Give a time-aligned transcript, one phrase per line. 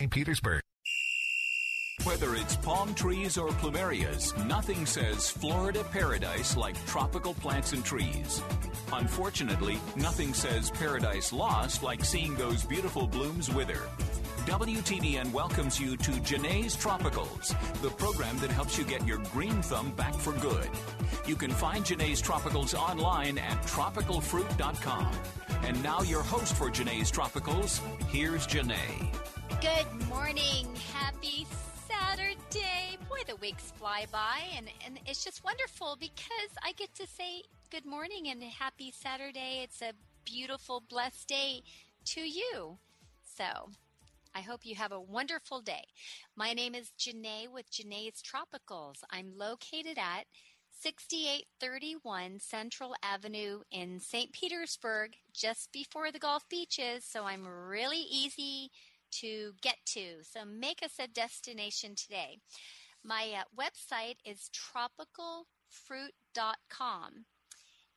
[0.00, 0.12] St.
[0.12, 0.62] Petersburg.
[2.04, 8.40] Whether it's palm trees or plumerias, nothing says Florida paradise like tropical plants and trees.
[8.92, 13.88] Unfortunately, nothing says paradise lost like seeing those beautiful blooms wither.
[14.46, 17.48] WTBN welcomes you to Jene's Tropicals,
[17.82, 20.70] the program that helps you get your green thumb back for good.
[21.26, 25.12] You can find Jene's Tropicals online at tropicalfruit.com.
[25.64, 29.08] And now, your host for Jene's Tropicals, here's Jene.
[29.60, 30.68] Good morning.
[30.94, 31.44] Happy
[31.88, 32.96] Saturday.
[33.08, 37.42] Boy, the weeks fly by, and, and it's just wonderful because I get to say
[37.68, 39.62] good morning and happy Saturday.
[39.64, 41.62] It's a beautiful, blessed day
[42.04, 42.78] to you.
[43.36, 43.70] So,
[44.32, 45.88] I hope you have a wonderful day.
[46.36, 49.02] My name is Jene with Jene's Tropicals.
[49.10, 50.26] I'm located at
[50.70, 54.32] 6831 Central Avenue in St.
[54.32, 57.04] Petersburg, just before the Gulf beaches.
[57.04, 58.70] So I'm really easy
[59.20, 60.22] to get to.
[60.22, 62.38] So make us a destination today.
[63.04, 67.24] My uh, website is tropicalfruit.com.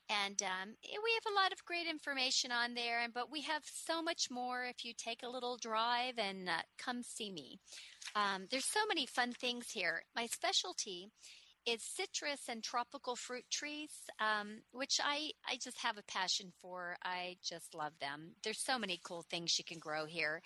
[0.09, 4.02] And um, we have a lot of great information on there, but we have so
[4.02, 7.62] much more if you take a little drive and uh, come see me.
[8.16, 10.04] Um, there's so many fun things here.
[10.14, 11.14] My specialty
[11.66, 16.98] is citrus and tropical fruit trees, um, which I, I just have a passion for.
[17.04, 18.32] I just love them.
[18.44, 20.42] There's so many cool things you can grow here.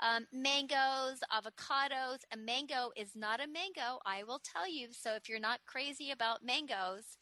[0.00, 2.18] Um, mangoes, avocados.
[2.32, 4.88] A mango is not a mango, I will tell you.
[4.92, 7.16] So if you're not crazy about mangoes,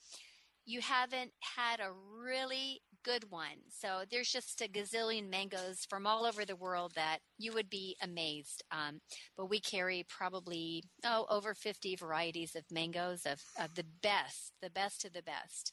[0.67, 3.61] you haven't had a really good one.
[3.69, 7.97] So there's just a gazillion mangoes from all over the world that you would be
[8.03, 8.63] amazed.
[8.73, 9.01] Um,
[9.37, 14.71] but we carry probably oh over 50 varieties of mangoes of, of the best, the
[14.71, 15.73] best of the best.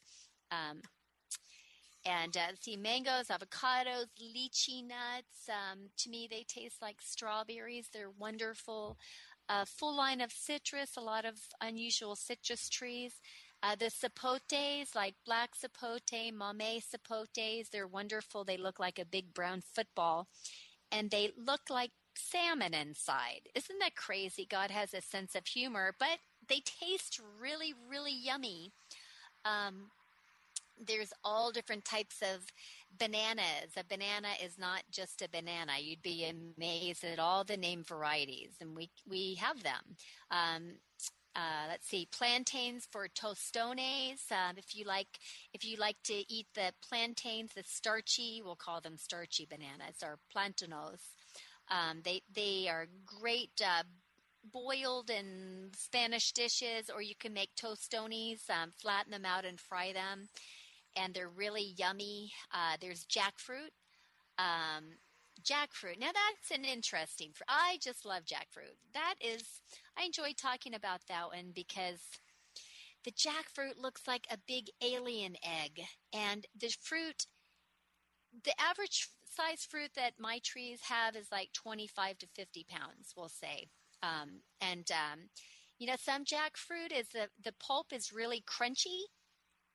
[0.50, 0.82] Um,
[2.04, 5.48] and uh, see mangoes, avocados, lychee nuts.
[5.48, 7.88] Um, to me, they taste like strawberries.
[7.92, 8.96] They're wonderful.
[9.48, 13.14] A full line of citrus, a lot of unusual citrus trees.
[13.62, 18.44] Uh, the sapotes, like black sapote, mamey sapotes, they're wonderful.
[18.44, 20.26] They look like a big brown football
[20.90, 23.42] and they look like salmon inside.
[23.54, 24.46] Isn't that crazy?
[24.48, 28.72] God has a sense of humor, but they taste really, really yummy.
[29.44, 29.90] Um,
[30.86, 32.46] there's all different types of
[32.98, 33.72] bananas.
[33.76, 35.72] A banana is not just a banana.
[35.80, 39.96] You'd be amazed at all the name varieties, and we we have them.
[40.30, 40.62] Um,
[41.34, 44.30] uh, let's see, plantains for tostones.
[44.30, 45.18] Um, if you like,
[45.54, 50.18] if you like to eat the plantains, the starchy, we'll call them starchy bananas or
[50.34, 51.00] plantanos.
[51.70, 53.62] Um, they they are great.
[53.64, 53.84] Uh,
[54.52, 59.92] boiled in Spanish dishes, or you can make tostones, um, flatten them out and fry
[59.92, 60.28] them,
[60.96, 62.32] and they're really yummy.
[62.52, 63.70] Uh, there's jackfruit.
[64.38, 64.96] Um,
[65.42, 65.98] jackfruit.
[65.98, 67.32] Now that's an interesting.
[67.48, 68.76] I just love jackfruit.
[68.94, 69.42] That is,
[69.98, 72.00] I enjoy talking about that one because
[73.04, 75.82] the jackfruit looks like a big alien egg,
[76.12, 77.26] and the fruit,
[78.44, 83.28] the average size fruit that my trees have is like 25 to 50 pounds, we'll
[83.28, 83.66] say.
[84.02, 85.20] Um, and um,
[85.78, 89.02] you know, some jackfruit is the the pulp is really crunchy,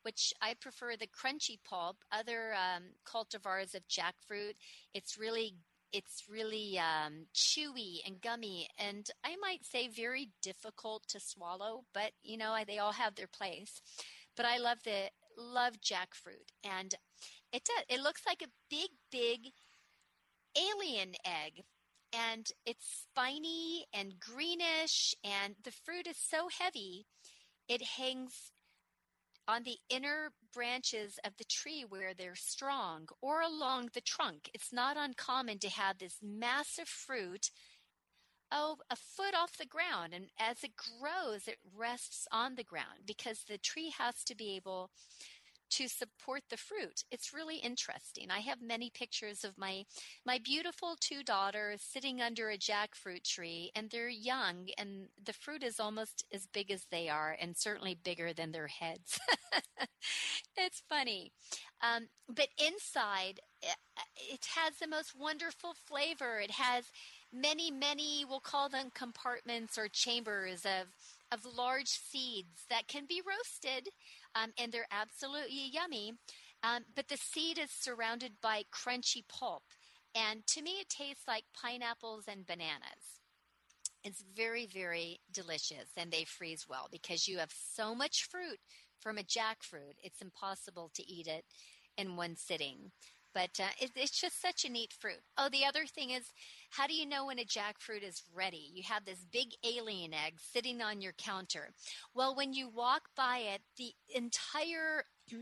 [0.08, 1.98] which I prefer the crunchy pulp.
[2.14, 4.54] Other um, cultivars of jackfruit,
[4.94, 5.56] it's really
[5.92, 11.84] it's really um, chewy and gummy, and I might say very difficult to swallow.
[11.94, 13.82] But you know, they all have their place.
[14.38, 16.96] But I love the love jackfruit, and
[17.52, 17.84] it does.
[17.90, 19.52] It looks like a big, big
[20.56, 21.66] alien egg
[22.14, 27.06] and it's spiny and greenish and the fruit is so heavy
[27.68, 28.54] it hangs
[29.48, 34.50] on the inner branches of the tree where they're strong or along the trunk.
[34.54, 37.52] It's not uncommon to have this massive fruit,
[38.52, 40.14] oh, a foot off the ground.
[40.14, 44.56] And as it grows, it rests on the ground because the tree has to be
[44.56, 44.92] able
[45.70, 47.04] to support the fruit.
[47.12, 48.30] It's really interesting.
[48.32, 49.84] I have many pictures of my
[50.26, 55.64] my beautiful two daughters sitting under a jackfruit tree and they're young and the fruit
[55.64, 59.20] is almost as big as they are and certainly bigger than their heads.
[60.58, 61.32] it's funny.
[61.82, 63.76] Um, but inside it,
[64.16, 66.40] it has the most wonderful flavor.
[66.40, 66.86] It has
[67.34, 70.88] many, many, we'll call them compartments or chambers of,
[71.32, 73.90] of large seeds that can be roasted,
[74.38, 76.14] um, and they're absolutely yummy.
[76.64, 79.64] Um, but the seed is surrounded by crunchy pulp.
[80.16, 83.22] And to me, it tastes like pineapples and bananas.
[84.04, 88.60] It's very, very delicious, and they freeze well because you have so much fruit
[89.00, 89.96] from a jackfruit.
[90.04, 91.46] It's impossible to eat it
[91.98, 92.92] in one sitting.
[93.34, 95.22] But uh, it, it's just such a neat fruit.
[95.38, 96.32] Oh, the other thing is,
[96.70, 98.72] how do you know when a jackfruit is ready?
[98.74, 101.72] You have this big alien egg sitting on your counter.
[102.14, 105.04] Well, when you walk by it, the entire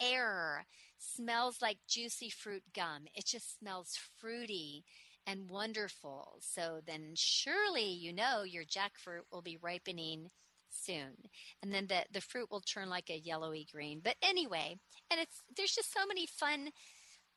[0.00, 0.66] air
[0.98, 3.04] smells like juicy fruit gum.
[3.14, 4.84] It just smells fruity
[5.26, 6.38] and wonderful.
[6.40, 10.30] So then surely you know your jackfruit will be ripening
[10.70, 11.14] soon.
[11.62, 14.00] And then the, the fruit will turn like a yellowy green.
[14.02, 14.76] But anyway,
[15.10, 16.70] and it's there's just so many fun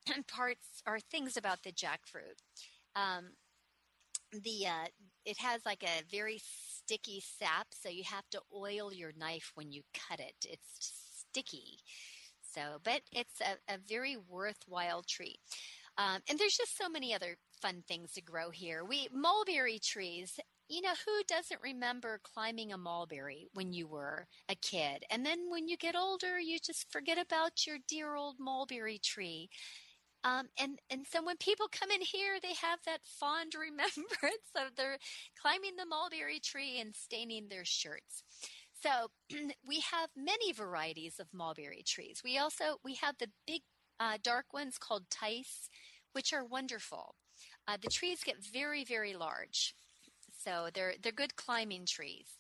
[0.28, 2.42] parts or things about the jackfruit.
[2.98, 3.30] Um,
[4.32, 4.88] the uh,
[5.26, 9.72] it has like a very sticky sap, so you have to oil your knife when
[9.72, 10.36] you cut it.
[10.46, 11.80] It's sticky.
[12.42, 15.38] So, but it's a, a very worthwhile tree.
[15.98, 18.84] Um, and there's just so many other fun things to grow here.
[18.86, 20.40] We mulberry trees.
[20.70, 25.04] You know, who doesn't remember climbing a mulberry when you were a kid?
[25.10, 29.50] And then when you get older, you just forget about your dear old mulberry tree.
[30.24, 34.76] Um, and and so when people come in here, they have that fond remembrance of
[34.76, 34.98] their
[35.40, 38.24] climbing the mulberry tree and staining their shirts.
[38.82, 39.12] So
[39.68, 42.22] we have many varieties of mulberry trees.
[42.24, 43.62] We also we have the big
[44.00, 45.70] uh, dark ones called Tice,
[46.14, 47.16] which are wonderful.
[47.68, 49.76] Uh, the trees get very, very large,
[50.32, 52.37] so they're they're good climbing trees.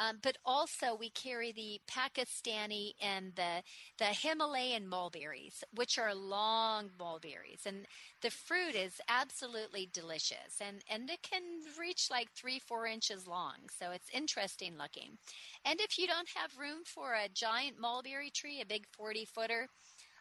[0.00, 3.62] Um, but also we carry the Pakistani and the
[3.98, 7.86] the Himalayan mulberries, which are long mulberries, and
[8.22, 11.42] the fruit is absolutely delicious, and and it can
[11.78, 15.18] reach like three four inches long, so it's interesting looking.
[15.66, 19.68] And if you don't have room for a giant mulberry tree, a big forty footer,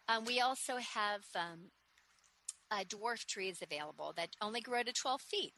[0.09, 1.71] um, we also have um,
[2.71, 5.53] uh, dwarf trees available that only grow to 12 feet.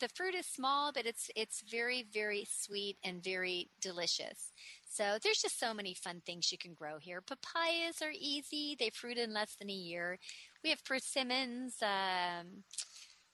[0.00, 4.52] The fruit is small, but it's it's very very sweet and very delicious.
[4.88, 7.20] So there's just so many fun things you can grow here.
[7.20, 10.18] Papayas are easy; they fruit in less than a year.
[10.62, 11.76] We have persimmons.
[11.82, 12.64] Um,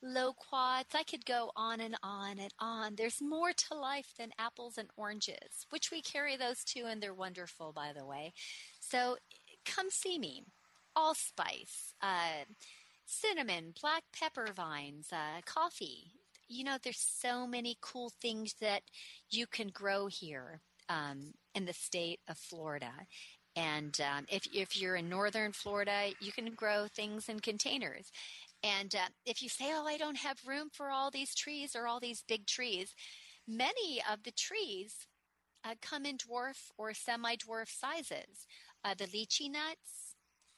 [0.02, 0.94] loquats.
[0.94, 2.94] I could go on and on and on.
[2.96, 7.14] There's more to life than apples and oranges, which we carry those too, and they're
[7.14, 8.32] wonderful, by the way.
[8.80, 9.16] So
[9.64, 10.44] come see me.
[10.96, 12.44] Allspice, uh,
[13.06, 16.12] cinnamon, black pepper vines, uh, coffee.
[16.50, 18.82] You know, there's so many cool things that
[19.30, 22.90] you can grow here um, in the state of Florida.
[23.54, 28.10] And um, if, if you're in northern Florida, you can grow things in containers.
[28.64, 31.86] And uh, if you say, oh, I don't have room for all these trees or
[31.86, 32.94] all these big trees,
[33.46, 35.06] many of the trees
[35.64, 38.46] uh, come in dwarf or semi dwarf sizes.
[38.84, 40.16] Uh, the lychee nuts,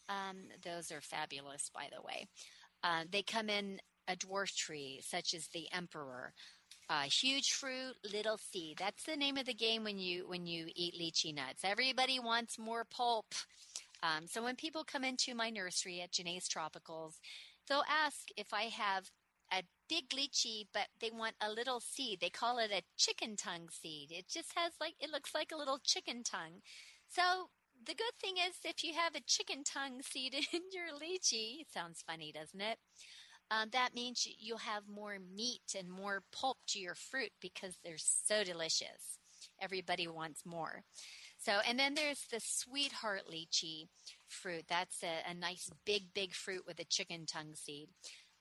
[0.09, 2.27] um, those are fabulous, by the way.
[2.83, 3.79] Uh, they come in
[4.09, 6.33] a dwarf tree, such as the emperor.
[6.89, 8.77] Uh, huge fruit, little seed.
[8.79, 11.65] That's the name of the game when you when you eat lychee nuts.
[11.65, 13.35] Everybody wants more pulp.
[14.03, 17.15] Um, so when people come into my nursery at Jene's Tropicals,
[17.69, 19.11] they'll ask if I have
[19.53, 22.21] a big lychee, but they want a little seed.
[22.21, 24.11] They call it a chicken tongue seed.
[24.11, 26.63] It just has like it looks like a little chicken tongue.
[27.09, 27.51] So
[27.85, 32.03] the good thing is if you have a chicken tongue seed in your lychee, sounds
[32.07, 32.79] funny, doesn't it?
[33.51, 37.97] Um, that means you'll have more meat and more pulp to your fruit because they're
[37.99, 39.19] so delicious.
[39.61, 40.85] Everybody wants more.
[41.39, 43.89] So, and then there's the sweetheart lychee
[44.29, 44.65] fruit.
[44.69, 47.89] That's a, a nice big, big fruit with a chicken tongue seed.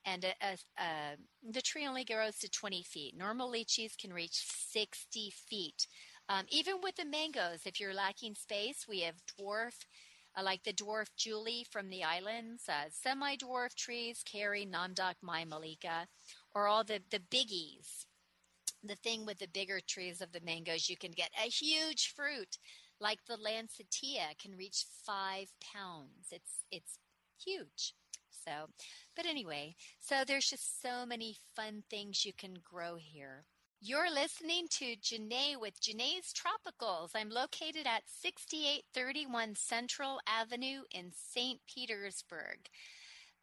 [0.05, 1.17] And a, a,
[1.47, 3.17] the tree only grows to 20 feet.
[3.17, 5.87] Normal lychees can reach 60 feet.
[6.29, 9.85] Um, even with the mangoes, if you're lacking space, we have dwarf,
[10.37, 15.45] uh, like the dwarf Julie from the islands, uh, semi-dwarf trees, Carrie, Nam Doc, Mai
[15.45, 16.07] Malika,
[16.53, 18.05] or all the, the biggies.
[18.83, 22.57] The thing with the bigger trees of the mangoes, you can get a huge fruit,
[22.99, 26.29] like the Lancetilla, can reach five pounds.
[26.31, 26.97] It's it's
[27.43, 27.93] huge.
[28.31, 28.69] So,
[29.15, 33.45] but anyway, so there's just so many fun things you can grow here.
[33.83, 37.15] You're listening to Jene with Jene's Tropicals.
[37.15, 41.59] I'm located at 6831 Central Avenue in St.
[41.65, 42.69] Petersburg.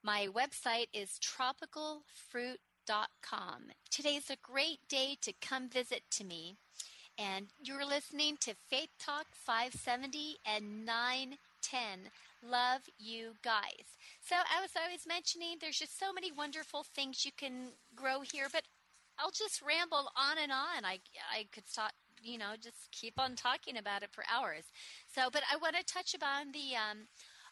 [0.00, 3.62] My website is tropicalfruit.com.
[3.90, 6.54] Today's a great day to come visit to me.
[7.18, 12.12] And you're listening to Faith Talk 570 and 910.
[12.48, 13.96] Love you guys.
[14.20, 18.46] So, as I was mentioning, there's just so many wonderful things you can grow here,
[18.52, 18.62] but
[19.18, 20.84] I'll just ramble on and on.
[20.84, 21.00] I
[21.34, 24.64] I could stop, you know, just keep on talking about it for hours.
[25.12, 27.08] So, but I want to touch upon the um,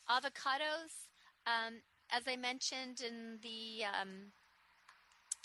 [0.09, 1.07] avocados.
[1.47, 4.33] Um, as I mentioned in the um,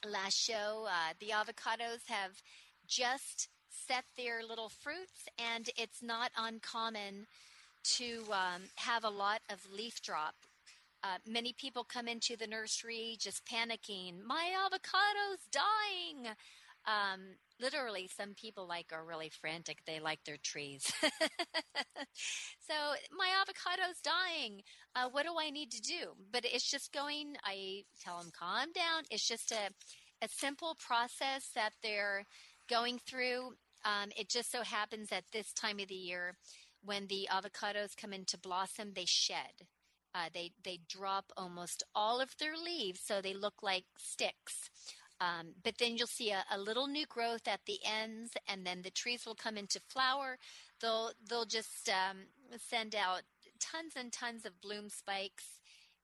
[0.09, 2.41] last show, uh, the avocados have
[2.87, 7.25] just set their little fruits, and it's not uncommon
[7.83, 10.35] to um, have a lot of leaf drop.
[11.03, 14.21] Uh, many people come into the nursery just panicking.
[14.25, 16.33] My avocado's dying.
[16.85, 17.21] Um,
[17.59, 19.79] literally, some people like are really frantic.
[19.85, 20.91] They like their trees.
[21.03, 22.73] so
[23.17, 24.61] my avocado's dying.
[24.95, 26.13] Uh, what do I need to do?
[26.31, 27.35] But it's just going.
[27.43, 29.03] I tell them calm down.
[29.09, 29.69] It's just a
[30.21, 32.25] a simple process that they're
[32.69, 33.53] going through.
[33.83, 36.35] Um, it just so happens at this time of the year,
[36.83, 39.67] when the avocados come into blossom, they shed.
[40.13, 44.69] Uh, they they drop almost all of their leaves, so they look like sticks.
[45.21, 48.81] Um, but then you'll see a, a, little new growth at the ends, and then
[48.81, 50.37] the trees will come into flower.
[50.81, 52.17] They'll they'll just um,
[52.57, 53.21] send out
[53.59, 55.59] tons and tons of bloom spikes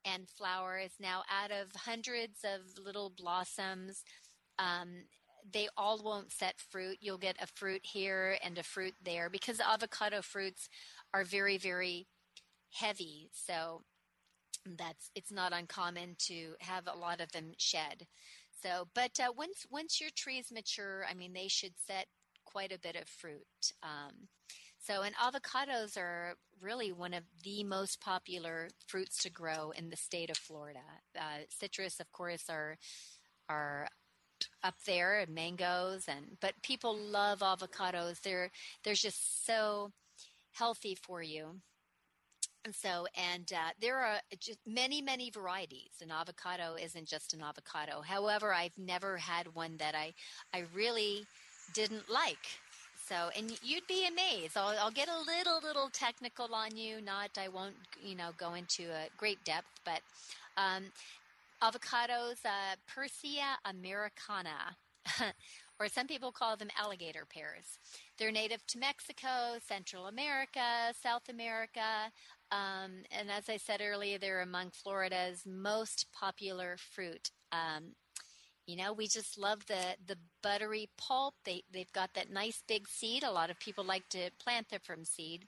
[0.05, 0.91] and flowers.
[0.99, 4.03] Now, out of hundreds of little blossoms,
[4.59, 5.05] um,
[5.51, 6.97] they all won't set fruit.
[7.01, 10.69] You'll get a fruit here and a fruit there because avocado fruits
[11.13, 12.07] are very, very
[12.71, 13.29] heavy.
[13.33, 13.83] So
[14.77, 18.07] that's it's not uncommon to have a lot of them shed.
[18.61, 22.07] So, but uh, once once your trees mature, I mean, they should set
[22.45, 23.73] quite a bit of fruit.
[23.83, 24.27] Um,
[24.79, 29.97] so, and avocados are really one of the most popular fruits to grow in the
[29.97, 30.79] state of Florida.
[31.15, 32.77] Uh, citrus, of course, are
[33.49, 33.87] are
[34.63, 38.21] up there, and mangoes, and but people love avocados.
[38.21, 38.51] They're
[38.83, 39.91] they're just so
[40.53, 41.61] healthy for you.
[42.67, 45.91] And so, and uh, there are just many, many varieties.
[46.01, 48.01] An avocado isn't just an avocado.
[48.01, 50.13] However, I've never had one that I,
[50.53, 51.25] I really
[51.73, 52.45] didn't like.
[53.07, 54.57] So, and you'd be amazed.
[54.57, 56.99] I'll, I'll get a little, little technical on you.
[56.99, 60.01] Not, I won't, you know, go into a great depth, but
[60.57, 60.83] um,
[61.63, 64.75] avocados, uh, Persea americana,
[65.79, 67.79] or some people call them alligator pears.
[68.17, 72.11] They're native to Mexico, Central America, South America,
[72.51, 77.31] um, and as I said earlier, they're among Florida's most popular fruit.
[77.51, 77.93] Um,
[78.65, 81.35] you know, we just love the the buttery pulp.
[81.45, 83.23] They they've got that nice big seed.
[83.23, 85.45] A lot of people like to plant them from seed,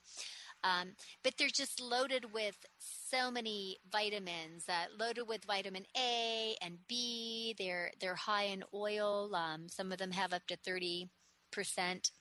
[0.64, 4.66] um, but they're just loaded with so many vitamins.
[4.70, 7.56] Uh, loaded with vitamin A and B.
[7.58, 9.36] They're they're high in oil.
[9.36, 11.10] Um, some of them have up to thirty
[11.52, 12.12] percent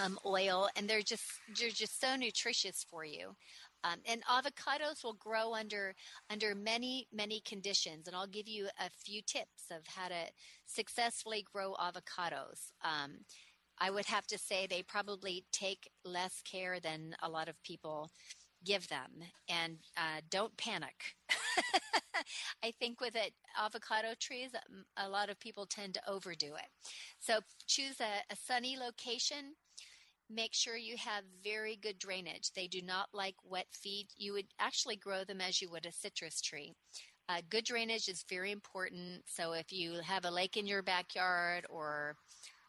[0.00, 1.24] um, oil, and they're just
[1.58, 3.34] they're just so nutritious for you.
[3.84, 5.94] Um, and avocados will grow under
[6.30, 10.26] under many many conditions, and I'll give you a few tips of how to
[10.66, 12.72] successfully grow avocados.
[12.84, 13.18] Um,
[13.78, 18.10] I would have to say they probably take less care than a lot of people
[18.64, 19.10] give them,
[19.48, 20.94] and uh, don't panic.
[22.62, 24.50] I think with it, avocado trees,
[24.96, 26.68] a lot of people tend to overdo it.
[27.18, 29.54] So choose a, a sunny location
[30.34, 32.52] make sure you have very good drainage.
[32.54, 34.08] They do not like wet feet.
[34.16, 36.72] You would actually grow them as you would a citrus tree.
[37.28, 39.22] Uh, good drainage is very important.
[39.26, 42.16] So if you have a lake in your backyard, or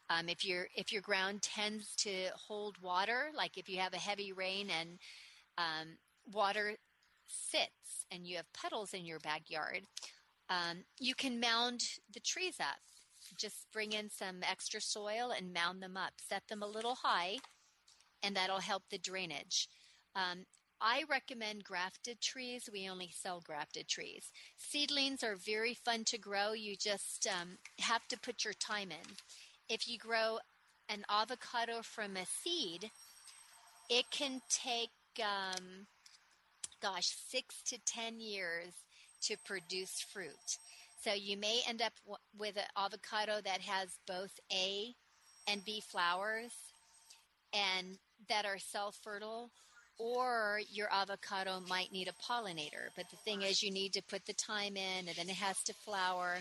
[0.08, 3.98] um, if your if your ground tends to hold water, like if you have a
[3.98, 4.98] heavy rain and
[5.58, 5.96] um,
[6.32, 6.76] water
[7.26, 9.82] sits and you have puddles in your backyard,
[10.48, 12.78] um, you can mound the trees up
[13.38, 16.12] just bring in some extra soil and mound them up.
[16.18, 17.38] Set them a little high,
[18.24, 19.68] and that'll help the drainage.
[20.16, 20.46] Um,
[20.80, 22.68] I recommend grafted trees.
[22.72, 24.30] We only sell grafted trees.
[24.58, 26.52] Seedlings are very fun to grow.
[26.52, 29.16] You just um, have to put your time in.
[29.68, 30.38] If you grow
[30.88, 32.90] an avocado from a seed,
[33.88, 34.90] it can take,
[35.22, 35.86] um,
[36.82, 38.72] gosh, six to ten years
[39.22, 40.58] to produce fruit.
[41.02, 44.94] So you may end up w- with an avocado that has both A
[45.48, 46.52] and B flowers
[47.52, 49.50] and that are self fertile,
[49.98, 52.88] or your avocado might need a pollinator.
[52.96, 55.62] But the thing is, you need to put the time in, and then it has
[55.64, 56.38] to flower,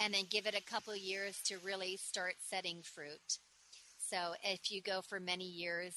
[0.00, 3.38] and then give it a couple years to really start setting fruit.
[3.98, 5.94] So if you go for many years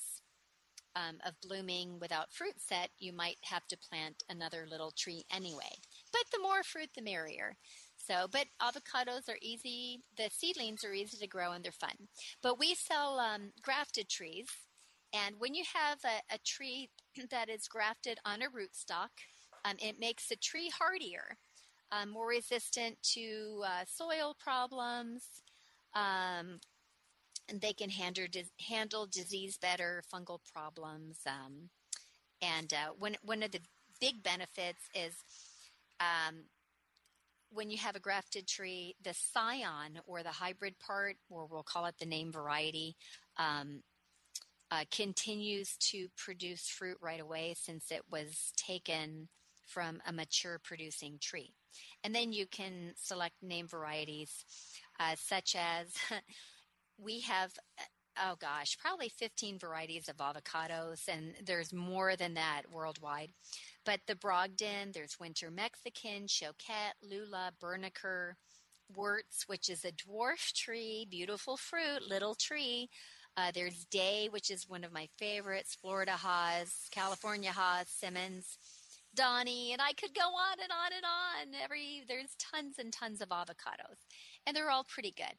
[0.95, 5.71] um, of blooming without fruit set, you might have to plant another little tree anyway.
[6.11, 7.57] But the more fruit, the merrier.
[7.97, 9.99] So, but avocados are easy.
[10.17, 12.07] The seedlings are easy to grow and they're fun.
[12.41, 14.47] But we sell um, grafted trees.
[15.15, 16.89] And when you have a, a, tree
[17.31, 19.09] that is grafted on a rootstock,
[19.63, 21.37] um, it makes the tree hardier,
[21.91, 25.23] um, more resistant to uh, soil problems,
[25.95, 26.59] Um,
[27.47, 28.25] and they can handle
[28.69, 31.69] handle disease better, fungal problems, um,
[32.41, 33.61] and uh, one one of the
[34.01, 35.23] big benefits is
[35.99, 36.45] um,
[37.51, 41.85] when you have a grafted tree, the scion or the hybrid part, or we'll call
[41.85, 42.95] it the name variety,
[43.37, 43.83] um,
[44.71, 49.27] uh, continues to produce fruit right away since it was taken
[49.65, 51.53] from a mature producing tree.
[52.03, 54.45] And then you can select name varieties
[54.99, 55.87] uh, such as
[56.97, 57.51] we have
[58.17, 63.31] oh gosh, probably 15 varieties of avocados, and there's more than that worldwide.
[63.85, 68.33] But the Brogden, there's Winter Mexican, Choquette, Lula, Berneker,
[68.95, 72.89] Wurtz, which is a dwarf tree, beautiful fruit, little tree.
[73.37, 78.57] Uh, there's Day, which is one of my favorites, Florida Hass, California Hass, Simmons,
[79.13, 81.61] Donnie, and I could go on and on and on.
[81.63, 83.99] Every there's tons and tons of avocados,
[84.45, 85.35] and they're all pretty good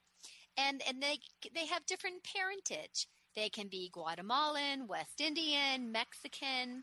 [0.57, 1.19] and and they
[1.55, 3.07] they have different parentage.
[3.35, 6.83] They can be Guatemalan, West Indian, Mexican.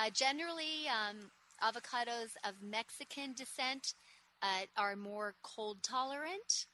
[0.00, 1.30] Uh, generally, um,
[1.62, 3.94] avocados of Mexican descent
[4.42, 6.66] uh, are more cold tolerant,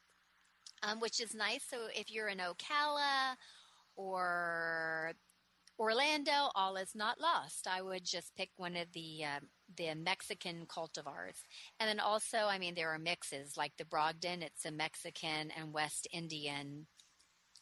[0.85, 1.65] um, which is nice.
[1.69, 3.35] So if you're in Ocala
[3.99, 5.13] or
[5.79, 7.69] Orlando, all is not lost.
[7.69, 9.41] I would just pick one of the uh,
[9.77, 11.43] the Mexican cultivars.
[11.79, 15.75] And then also, I mean, there are mixes like the Brogden, it's a Mexican and
[15.75, 16.87] West Indian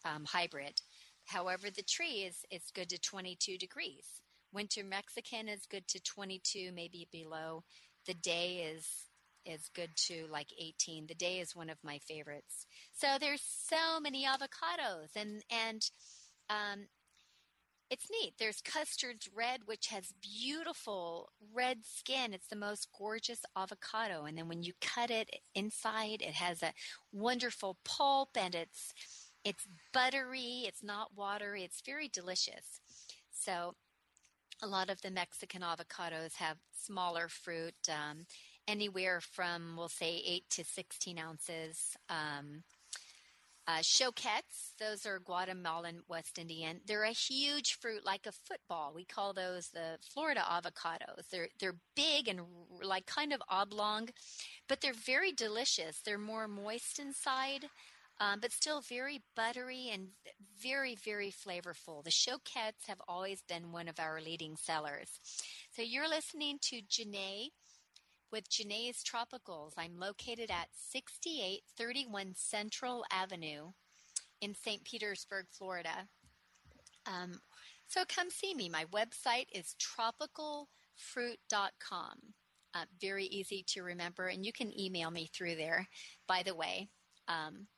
[0.04, 0.80] um, hybrid.
[1.24, 4.06] However, the tree is, is good to 22 degrees.
[4.52, 7.64] Winter Mexican is good to 22, maybe below.
[8.06, 8.86] The day is
[9.44, 11.06] is good to like 18.
[11.06, 12.66] The day is one of my favorites.
[12.92, 15.82] So there's so many avocados and and
[16.50, 16.86] um,
[17.88, 18.34] it's neat.
[18.38, 22.34] There's Custard's Red, which has beautiful red skin.
[22.34, 24.24] It's the most gorgeous avocado.
[24.24, 26.72] And then when you cut it inside, it has a
[27.12, 28.92] wonderful pulp and it's
[29.44, 32.80] it's buttery, it's not watery, it's very delicious.
[33.30, 33.74] So
[34.60, 38.26] a lot of the Mexican avocados have smaller fruit, um,
[38.66, 41.96] anywhere from, we'll say, 8 to 16 ounces.
[42.08, 42.64] Um,
[43.68, 46.80] uh, choquettes, those are Guatemalan West Indian.
[46.86, 48.92] They're a huge fruit, like a football.
[48.94, 51.28] We call those the Florida avocados.
[51.30, 52.40] They're they're big and
[52.82, 54.10] like kind of oblong,
[54.68, 56.00] but they're very delicious.
[56.00, 57.66] They're more moist inside,
[58.20, 60.08] um, but still very buttery and
[60.62, 62.04] very very flavorful.
[62.04, 65.18] The choquettes have always been one of our leading sellers.
[65.72, 67.48] So you're listening to Jene
[68.30, 69.72] with Jene's Tropicals.
[69.76, 73.72] I'm located at 6831 Central Avenue
[74.40, 74.82] in St.
[74.84, 76.08] Petersburg, Florida.
[77.06, 77.40] Um,
[77.86, 78.68] so come see me.
[78.68, 82.18] My website is tropicalfruit.com.
[82.74, 85.88] Uh, very easy to remember, and you can email me through there,
[86.28, 86.88] by the way.
[87.28, 87.68] Um,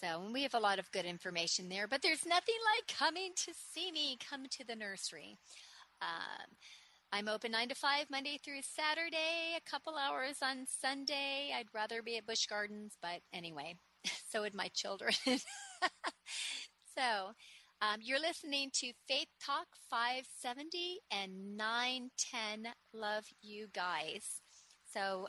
[0.00, 3.52] so we have a lot of good information there, but there's nothing like coming to
[3.72, 4.16] see me.
[4.28, 5.38] Come to the nursery.
[6.00, 6.56] Um,
[7.14, 11.52] I'm open 9 to 5 Monday through Saturday, a couple hours on Sunday.
[11.56, 13.76] I'd rather be at Busch Gardens, but anyway,
[14.28, 15.12] so would my children.
[16.98, 17.30] so,
[17.80, 22.72] um, you're listening to Faith Talk 570 and 910.
[22.92, 24.40] Love you guys.
[24.92, 25.28] So,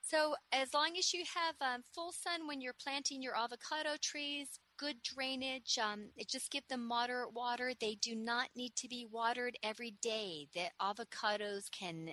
[0.00, 4.58] so as long as you have um, full sun when you're planting your avocado trees,
[4.78, 5.78] good drainage.
[5.82, 7.72] Um, just give them moderate water.
[7.78, 10.48] They do not need to be watered every day.
[10.54, 12.10] The avocados can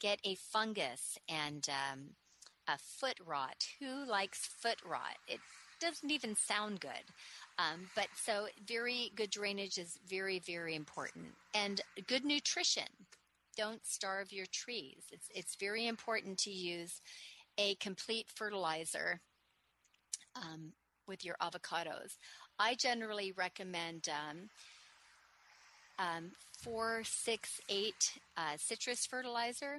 [0.00, 2.10] get a fungus and um,
[2.68, 3.66] a foot rot.
[3.80, 5.18] Who likes foot rot?
[5.28, 5.40] It
[5.80, 6.90] doesn't even sound good.
[7.58, 11.26] Um, but so very good drainage is very, very important.
[11.54, 12.88] And good nutrition.
[13.56, 15.04] Don't starve your trees.
[15.12, 17.00] It's, it's very important to use
[17.58, 19.20] a complete fertilizer
[20.36, 20.72] um,
[21.10, 22.16] with your avocados.
[22.58, 24.48] I generally recommend um,
[25.98, 26.30] um,
[26.62, 29.78] four, six, eight uh, citrus fertilizer.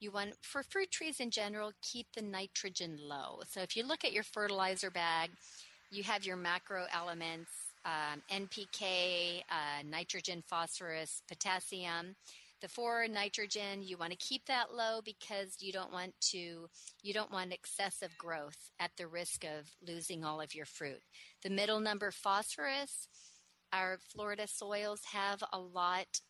[0.00, 3.42] You want for fruit trees in general, keep the nitrogen low.
[3.48, 5.30] So if you look at your fertilizer bag,
[5.92, 7.50] you have your macro elements:
[7.84, 12.16] um, NPK, uh, nitrogen, phosphorus, potassium
[12.60, 16.68] the four nitrogen you want to keep that low because you don't want to
[17.02, 21.02] you don't want excessive growth at the risk of losing all of your fruit.
[21.42, 23.08] The middle number phosphorus
[23.72, 26.20] our florida soils have a lot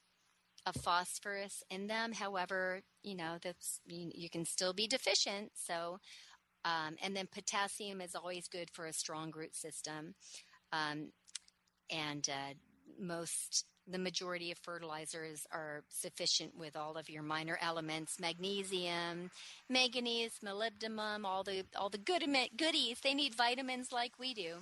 [0.66, 2.12] of phosphorus in them.
[2.12, 5.98] However you know that's you, can still be deficient so
[6.64, 10.14] um, and then potassium is always good for a strong root system.
[10.72, 11.12] Um,
[11.90, 12.54] and uh,
[12.98, 19.31] most the majority of fertilizers are sufficient with all of your minor elements magnesium
[19.68, 22.22] manganese molybdenum all the all the good
[22.57, 23.00] goodies.
[23.00, 24.55] They need vitamins like we do.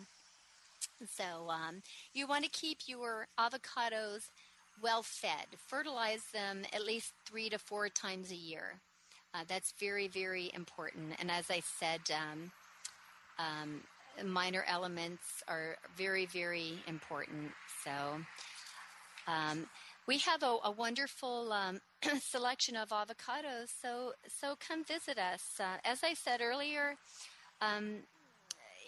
[1.15, 1.83] So um,
[2.15, 4.29] you want to keep your avocados
[4.83, 5.47] well fed.
[5.67, 8.75] Fertilize them at least three to four times a year.
[9.35, 11.15] Uh, that's very very important.
[11.19, 12.51] And as i said um,
[13.39, 13.81] um,
[14.25, 17.53] minor elements are very very important.
[17.85, 18.21] So
[19.29, 19.67] um,
[20.07, 21.81] we have a, a wonderful um,
[22.21, 25.43] selection of avocados, so so come visit us.
[25.61, 26.95] Uh, as I said earlier,
[27.61, 27.97] um,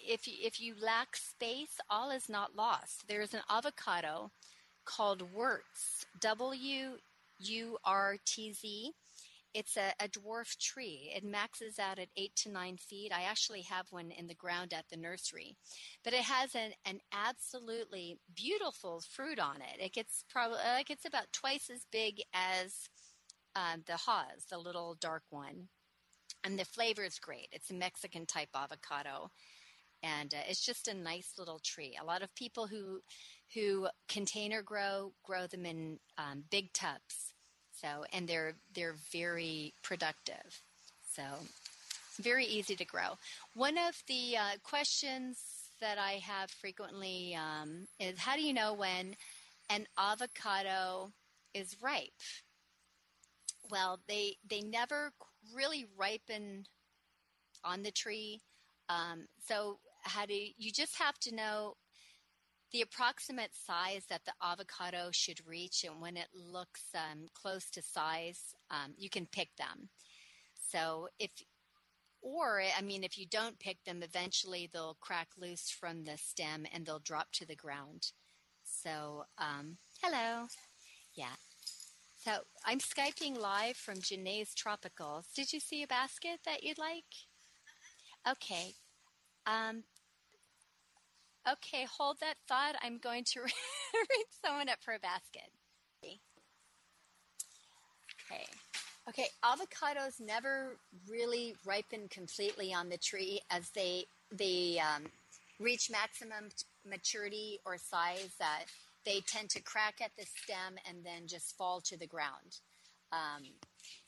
[0.08, 3.06] if you, if you lack space, all is not lost.
[3.06, 4.30] There is an avocado
[4.86, 6.92] called Wurtz, W
[7.40, 8.92] U R T Z.
[9.52, 11.12] It's a, a, dwarf tree.
[11.14, 13.12] It maxes out at eight to nine feet.
[13.12, 15.56] I actually have one in the ground at the nursery,
[16.04, 19.82] but it has an, an absolutely beautiful fruit on it.
[19.82, 22.88] It gets probably uh, it gets about twice as big as
[23.56, 25.68] um, the Hass, the little dark one,
[26.44, 27.48] and the flavor is great.
[27.50, 29.30] It's a Mexican type avocado,
[30.02, 31.98] and uh, it's just a nice little tree.
[32.00, 33.00] A lot of people who
[33.54, 37.32] who container grow grow them in um, big tubs
[37.80, 40.62] so, and they're they're very productive.
[41.14, 41.22] So,
[42.20, 43.18] very easy to grow.
[43.54, 45.38] One of the uh, questions
[45.80, 49.16] that I have frequently um, is, how do you know when
[49.70, 51.10] an avocado
[51.54, 52.10] is ripe?
[53.70, 55.12] Well, they they never
[55.54, 56.66] really ripen
[57.64, 58.40] on the tree.
[58.88, 61.74] Um, so, how do you, you just have to know
[62.72, 67.82] the approximate size that the avocado should reach, and when it looks um, close to
[67.82, 69.88] size, um, you can pick them.
[70.70, 71.30] So if,
[72.22, 76.66] or I mean, if you don't pick them, eventually they'll crack loose from the stem
[76.72, 78.12] and they'll drop to the ground.
[78.64, 80.46] So, um, hello,
[81.14, 81.34] yeah.
[82.18, 82.32] So
[82.64, 85.32] I'm skyping live from Jene's Tropicals.
[85.34, 87.04] Did you see a basket that you'd like?
[88.28, 88.74] Okay.
[89.46, 89.84] Um,
[91.48, 92.76] Okay, hold that thought.
[92.82, 95.50] I'm going to ring someone up for a basket.
[98.30, 98.44] Okay.
[99.08, 100.76] Okay, avocados never
[101.08, 105.04] really ripen completely on the tree as they they um,
[105.58, 106.50] reach maximum
[106.88, 108.34] maturity or size.
[108.38, 108.64] That
[109.04, 112.58] they tend to crack at the stem and then just fall to the ground.
[113.12, 113.42] Um,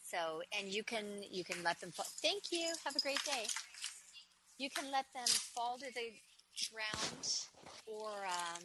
[0.04, 2.06] so, and you can you can let them fall.
[2.22, 2.72] Thank you.
[2.84, 3.46] Have a great day.
[4.58, 6.12] You can let them fall to the
[6.72, 7.40] ground
[7.86, 8.62] or um,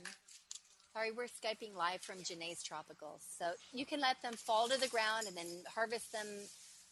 [0.94, 4.88] sorry we're skyping live from Jene's Tropicals so you can let them fall to the
[4.88, 6.28] ground and then harvest them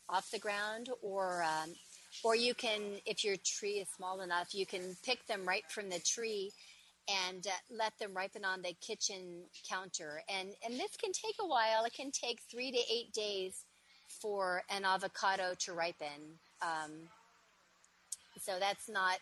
[0.09, 1.71] off the ground or um,
[2.23, 5.89] or you can if your tree is small enough you can pick them right from
[5.89, 6.51] the tree
[7.07, 10.21] and uh, let them ripen on the kitchen counter.
[10.29, 11.85] And and this can take a while.
[11.85, 13.65] It can take three to eight days
[14.07, 16.39] for an avocado to ripen.
[16.61, 16.91] Um,
[18.41, 19.17] so that's not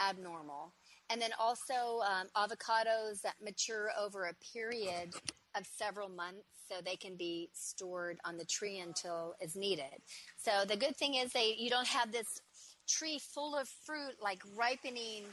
[0.00, 0.72] abnormal
[1.10, 5.14] and then also um, avocados that mature over a period
[5.56, 10.00] of several months so they can be stored on the tree until is needed.
[10.36, 12.40] So the good thing is they you don't have this
[12.88, 15.24] tree full of fruit like ripening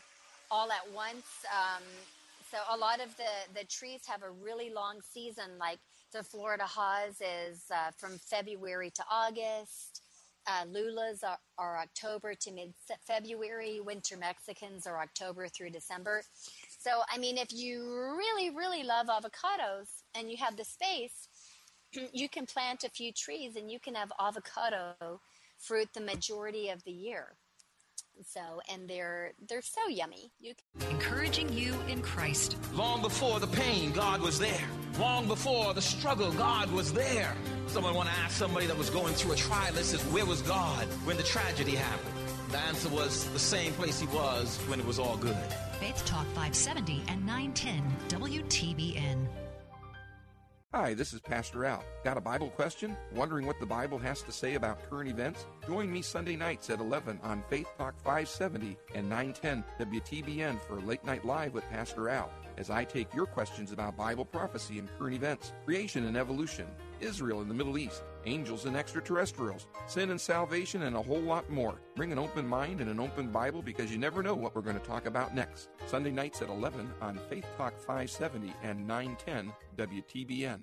[0.50, 1.26] all at once.
[1.50, 1.84] Um,
[2.52, 5.80] so a lot of the, the trees have a really long season like
[6.12, 10.01] the Florida Hass is uh, from February to August.
[10.48, 12.74] Uh, Lulas are, are October to mid
[13.08, 13.80] February.
[13.80, 16.24] Winter Mexicans are October through December.
[16.80, 17.84] So, I mean, if you
[18.18, 21.28] really, really love avocados and you have the space,
[22.14, 25.22] you can plant a few trees and you can have avocado
[25.60, 27.36] fruit the majority of the year.
[28.26, 30.32] So, and they're they're so yummy.
[30.40, 32.58] You can- encouraging you in Christ.
[32.74, 34.68] Long before the pain, God was there.
[35.02, 37.34] Long before the struggle, God was there.
[37.66, 40.44] Someone want to ask somebody that was going through a trial, this is where was
[40.44, 42.14] God when the tragedy happened?
[42.52, 45.36] The answer was the same place he was when it was all good.
[45.80, 49.26] Faith Talk 570 and 910 WTBN.
[50.74, 51.84] Hi, this is Pastor Al.
[52.06, 52.96] Got a Bible question?
[53.14, 55.46] Wondering what the Bible has to say about current events?
[55.68, 61.04] Join me Sunday nights at 11 on Faith Talk 570 and 910 WTBN for Late
[61.04, 65.14] Night Live with Pastor Al as I take your questions about Bible prophecy and current
[65.14, 66.68] events, creation and evolution,
[67.02, 71.50] Israel and the Middle East, angels and extraterrestrials, sin and salvation, and a whole lot
[71.50, 71.76] more.
[71.96, 74.80] Bring an open mind and an open Bible because you never know what we're going
[74.80, 75.70] to talk about next.
[75.88, 80.60] Sunday nights at 11 on Faith Talk 570 and 910 WTBN.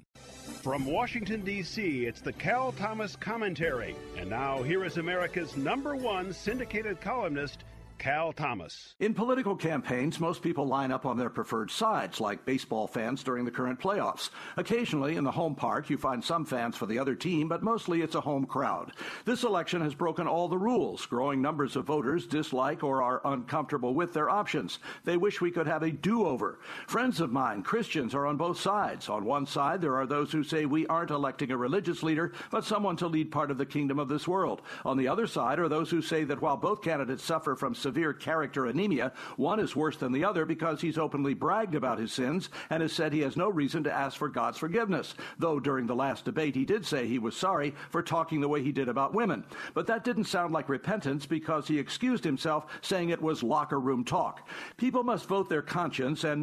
[0.62, 3.97] From Washington, D.C., it's the Cal Thomas Commentary.
[4.16, 7.64] And now, here is America's number one syndicated columnist,
[7.98, 8.94] Cal Thomas.
[9.00, 13.44] In political campaigns, most people line up on their preferred sides, like baseball fans during
[13.44, 14.30] the current playoffs.
[14.56, 18.02] Occasionally, in the home park, you find some fans for the other team, but mostly
[18.02, 18.92] it's a home crowd.
[19.24, 21.04] This election has broken all the rules.
[21.06, 24.78] Growing numbers of voters dislike or are uncomfortable with their options.
[25.04, 26.61] They wish we could have a do over.
[26.87, 29.08] Friends of mine, Christians, are on both sides.
[29.08, 32.64] On one side, there are those who say we aren't electing a religious leader, but
[32.64, 34.62] someone to lead part of the kingdom of this world.
[34.84, 38.12] On the other side are those who say that while both candidates suffer from severe
[38.12, 42.51] character anemia, one is worse than the other because he's openly bragged about his sins
[42.68, 45.14] and has said he has no reason to ask for God's forgiveness.
[45.38, 48.62] Though during the last debate he did say he was sorry for talking the way
[48.62, 49.42] he did about women.
[49.72, 54.05] But that didn't sound like repentance because he excused himself, saying it was locker room
[54.05, 54.46] talk.
[54.77, 56.42] People must vote their conscience and